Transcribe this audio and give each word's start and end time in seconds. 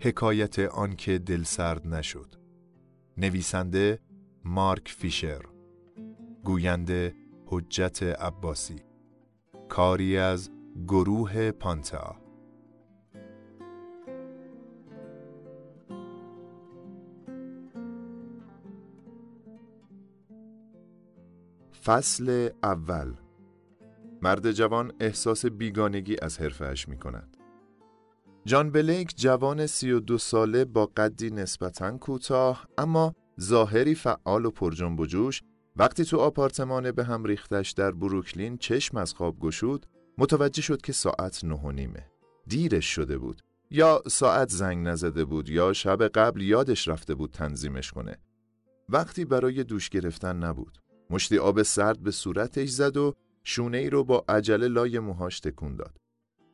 حکایت 0.00 0.58
آنکه 0.58 1.18
دل 1.18 1.42
سرد 1.42 1.86
نشد. 1.86 2.34
نویسنده 3.16 3.98
مارک 4.44 4.88
فیشر. 4.88 5.42
گوینده 6.44 7.14
حجت 7.46 8.02
عباسی. 8.02 8.82
کاری 9.68 10.18
از 10.18 10.50
گروه 10.88 11.50
پانتا. 11.50 12.16
فصل 21.84 22.48
اول. 22.62 23.14
مرد 24.22 24.52
جوان 24.52 24.92
احساس 25.00 25.46
بیگانگی 25.46 26.16
از 26.22 26.40
حرفهش 26.40 26.88
می 26.88 26.98
کند. 26.98 27.37
جان 28.48 28.70
بلیک 28.70 29.16
جوان 29.16 29.66
سی 29.66 29.92
و 29.92 30.00
دو 30.00 30.18
ساله 30.18 30.64
با 30.64 30.86
قدی 30.86 31.30
نسبتاً 31.30 31.98
کوتاه 31.98 32.68
اما 32.78 33.14
ظاهری 33.40 33.94
فعال 33.94 34.44
و 34.44 34.50
پرجنب 34.50 35.00
و 35.00 35.06
جوش 35.06 35.42
وقتی 35.76 36.04
تو 36.04 36.18
آپارتمان 36.18 36.92
به 36.92 37.04
هم 37.04 37.24
ریختش 37.24 37.70
در 37.70 37.90
بروکلین 37.90 38.56
چشم 38.56 38.96
از 38.96 39.14
خواب 39.14 39.38
گشود 39.38 39.86
متوجه 40.18 40.62
شد 40.62 40.80
که 40.80 40.92
ساعت 40.92 41.44
نه 41.44 41.54
و 41.54 41.72
نیمه. 41.72 42.06
دیرش 42.46 42.86
شده 42.86 43.18
بود. 43.18 43.42
یا 43.70 44.02
ساعت 44.06 44.48
زنگ 44.50 44.86
نزده 44.86 45.24
بود 45.24 45.48
یا 45.48 45.72
شب 45.72 46.02
قبل 46.02 46.40
یادش 46.42 46.88
رفته 46.88 47.14
بود 47.14 47.30
تنظیمش 47.30 47.92
کنه. 47.92 48.16
وقتی 48.88 49.24
برای 49.24 49.64
دوش 49.64 49.88
گرفتن 49.88 50.36
نبود. 50.36 50.78
مشتی 51.10 51.38
آب 51.38 51.62
سرد 51.62 52.02
به 52.02 52.10
صورتش 52.10 52.68
زد 52.68 52.96
و 52.96 53.14
شونه 53.44 53.78
ای 53.78 53.90
رو 53.90 54.04
با 54.04 54.24
عجله 54.28 54.68
لای 54.68 54.98
موهاش 54.98 55.40
تکون 55.40 55.76
داد. 55.76 55.98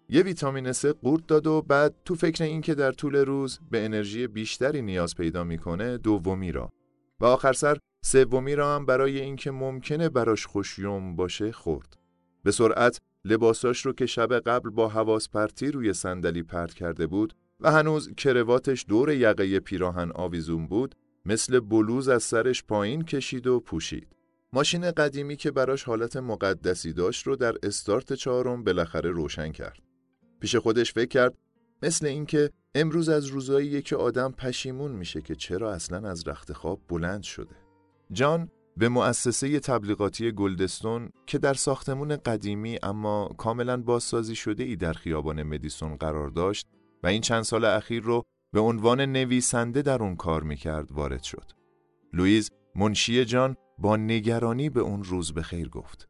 یه 0.08 0.22
ویتامین 0.22 0.72
سه 0.72 0.92
قورت 0.92 1.26
داد 1.26 1.46
و 1.46 1.62
بعد 1.62 1.94
تو 2.04 2.14
فکر 2.14 2.44
این 2.44 2.60
که 2.60 2.74
در 2.74 2.92
طول 2.92 3.16
روز 3.16 3.58
به 3.70 3.84
انرژی 3.84 4.26
بیشتری 4.26 4.82
نیاز 4.82 5.14
پیدا 5.14 5.44
می‌کنه 5.44 5.98
دومی 5.98 6.52
را 6.52 6.72
و 7.20 7.24
آخر 7.24 7.52
سر 7.52 7.78
سومی 8.04 8.54
را 8.54 8.74
هم 8.74 8.86
برای 8.86 9.20
اینکه 9.20 9.50
ممکنه 9.50 10.08
براش 10.08 10.46
خوشیوم 10.46 11.16
باشه 11.16 11.52
خورد. 11.52 11.96
به 12.42 12.50
سرعت 12.50 13.00
لباساش 13.24 13.86
رو 13.86 13.92
که 13.92 14.06
شب 14.06 14.38
قبل 14.38 14.70
با 14.70 14.88
حواس 14.88 15.28
پرتی 15.28 15.70
روی 15.70 15.92
صندلی 15.92 16.42
پرت 16.42 16.74
کرده 16.74 17.06
بود 17.06 17.34
و 17.60 17.72
هنوز 17.72 18.14
کرواتش 18.16 18.84
دور 18.88 19.12
یقه 19.12 19.60
پیراهن 19.60 20.10
آویزون 20.14 20.66
بود 20.66 20.94
مثل 21.24 21.60
بلوز 21.60 22.08
از 22.08 22.22
سرش 22.22 22.64
پایین 22.64 23.02
کشید 23.02 23.46
و 23.46 23.60
پوشید. 23.60 24.08
ماشین 24.52 24.90
قدیمی 24.90 25.36
که 25.36 25.50
براش 25.50 25.84
حالت 25.84 26.16
مقدسی 26.16 26.92
داشت 26.92 27.26
رو 27.26 27.36
در 27.36 27.54
استارت 27.62 28.12
چهارم 28.12 28.64
بالاخره 28.64 29.10
روشن 29.10 29.52
کرد. 29.52 29.83
پیش 30.44 30.56
خودش 30.56 30.92
فکر 30.92 31.08
کرد 31.08 31.34
مثل 31.82 32.06
اینکه 32.06 32.50
امروز 32.74 33.08
از 33.08 33.26
روزاییه 33.26 33.82
که 33.82 33.96
آدم 33.96 34.32
پشیمون 34.32 34.92
میشه 34.92 35.20
که 35.20 35.34
چرا 35.34 35.72
اصلا 35.72 36.10
از 36.10 36.28
رخت 36.28 36.52
خواب 36.52 36.80
بلند 36.88 37.22
شده. 37.22 37.56
جان 38.12 38.48
به 38.76 38.88
مؤسسه 38.88 39.60
تبلیغاتی 39.60 40.32
گلدستون 40.32 41.10
که 41.26 41.38
در 41.38 41.54
ساختمون 41.54 42.16
قدیمی 42.16 42.78
اما 42.82 43.28
کاملا 43.38 43.82
بازسازی 43.82 44.34
شده 44.34 44.64
ای 44.64 44.76
در 44.76 44.92
خیابان 44.92 45.42
مدیسون 45.42 45.96
قرار 45.96 46.28
داشت 46.28 46.66
و 47.02 47.06
این 47.06 47.20
چند 47.20 47.42
سال 47.42 47.64
اخیر 47.64 48.02
رو 48.02 48.22
به 48.52 48.60
عنوان 48.60 49.00
نویسنده 49.00 49.82
در 49.82 50.02
اون 50.02 50.16
کار 50.16 50.42
می‌کرد 50.42 50.92
وارد 50.92 51.22
شد. 51.22 51.52
لویز 52.12 52.50
منشی 52.74 53.24
جان 53.24 53.56
با 53.78 53.96
نگرانی 53.96 54.70
به 54.70 54.80
اون 54.80 55.04
روز 55.04 55.32
به 55.32 55.42
خیر 55.42 55.68
گفت. 55.68 56.08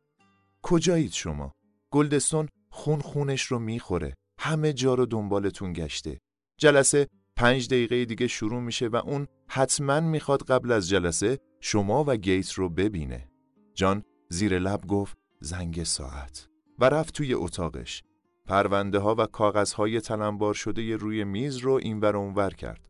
کجایید 0.62 1.12
شما؟ 1.12 1.52
گلدستون 1.92 2.48
خون 2.70 3.00
خونش 3.00 3.42
رو 3.42 3.58
می‌خوره. 3.58 4.14
همه 4.44 4.72
جا 4.72 4.94
رو 4.94 5.06
دنبالتون 5.06 5.72
گشته. 5.72 6.20
جلسه 6.58 7.08
پنج 7.36 7.68
دقیقه 7.68 8.04
دیگه 8.04 8.26
شروع 8.26 8.60
میشه 8.60 8.88
و 8.88 8.96
اون 8.96 9.26
حتما 9.48 10.00
می‌خواد 10.00 10.42
قبل 10.42 10.72
از 10.72 10.88
جلسه 10.88 11.38
شما 11.60 12.04
و 12.06 12.16
گیت 12.16 12.52
رو 12.52 12.68
ببینه. 12.68 13.28
جان 13.74 14.02
زیر 14.28 14.58
لب 14.58 14.86
گفت 14.86 15.18
زنگ 15.40 15.82
ساعت 15.82 16.48
و 16.78 16.84
رفت 16.84 17.14
توی 17.14 17.34
اتاقش. 17.34 18.02
پرونده 18.46 18.98
ها 18.98 19.14
و 19.18 19.26
کاغذ 19.26 19.72
های 19.72 20.00
تلمبار 20.00 20.54
شده 20.54 20.96
روی 20.96 21.24
میز 21.24 21.56
رو 21.56 21.72
اینور 21.72 22.16
اونور 22.16 22.50
کرد. 22.50 22.88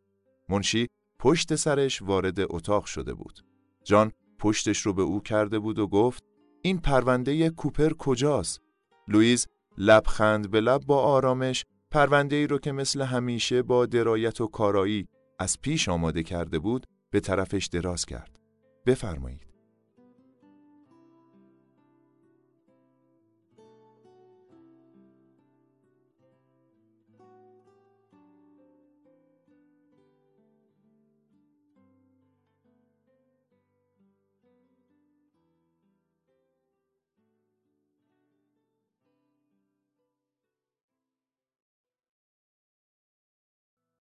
منشی 0.49 0.87
پشت 1.19 1.55
سرش 1.55 2.01
وارد 2.01 2.39
اتاق 2.39 2.85
شده 2.85 3.13
بود. 3.13 3.39
جان 3.83 4.11
پشتش 4.39 4.81
رو 4.81 4.93
به 4.93 5.01
او 5.01 5.21
کرده 5.21 5.59
بود 5.59 5.79
و 5.79 5.87
گفت 5.87 6.23
این 6.61 6.77
پرونده 6.77 7.49
کوپر 7.49 7.93
کجاست؟ 7.93 8.61
لوئیس 9.07 9.47
لبخند 9.77 10.51
به 10.51 10.61
لب 10.61 10.81
با 10.85 11.01
آرامش 11.01 11.65
پرونده 11.91 12.35
ای 12.35 12.47
رو 12.47 12.57
که 12.59 12.71
مثل 12.71 13.01
همیشه 13.01 13.61
با 13.61 13.85
درایت 13.85 14.41
و 14.41 14.47
کارایی 14.47 15.07
از 15.39 15.61
پیش 15.61 15.89
آماده 15.89 16.23
کرده 16.23 16.59
بود 16.59 16.85
به 17.11 17.19
طرفش 17.19 17.65
دراز 17.65 18.05
کرد. 18.05 18.39
بفرمایید. 18.85 19.44